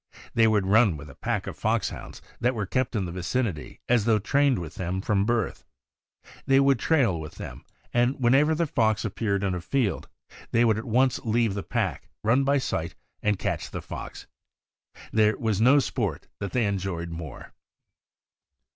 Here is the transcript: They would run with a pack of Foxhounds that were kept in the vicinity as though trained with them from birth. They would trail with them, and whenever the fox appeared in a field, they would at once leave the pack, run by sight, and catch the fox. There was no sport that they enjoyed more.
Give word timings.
They 0.33 0.47
would 0.47 0.65
run 0.65 0.97
with 0.97 1.11
a 1.11 1.21
pack 1.21 1.45
of 1.45 1.55
Foxhounds 1.55 2.23
that 2.39 2.55
were 2.55 2.65
kept 2.65 2.95
in 2.95 3.05
the 3.05 3.11
vicinity 3.11 3.81
as 3.87 4.05
though 4.05 4.17
trained 4.17 4.57
with 4.57 4.73
them 4.73 4.99
from 4.99 5.27
birth. 5.27 5.63
They 6.47 6.59
would 6.59 6.79
trail 6.79 7.19
with 7.21 7.35
them, 7.35 7.63
and 7.93 8.19
whenever 8.19 8.55
the 8.55 8.65
fox 8.65 9.05
appeared 9.05 9.43
in 9.43 9.53
a 9.53 9.61
field, 9.61 10.09
they 10.49 10.65
would 10.65 10.79
at 10.79 10.85
once 10.85 11.19
leave 11.19 11.53
the 11.53 11.61
pack, 11.61 12.09
run 12.23 12.43
by 12.43 12.57
sight, 12.57 12.95
and 13.21 13.37
catch 13.37 13.69
the 13.69 13.79
fox. 13.83 14.25
There 15.13 15.37
was 15.37 15.61
no 15.61 15.77
sport 15.77 16.25
that 16.39 16.51
they 16.51 16.65
enjoyed 16.65 17.11
more. 17.11 17.53